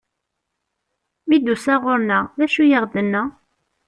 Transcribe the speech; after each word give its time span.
Mi 1.27 1.37
d-tusa 1.39 1.75
ɣur-neɣ, 1.83 2.23
d 2.37 2.39
acu 2.45 2.61
i 2.63 2.75
aɣ-tenna? 2.77 3.23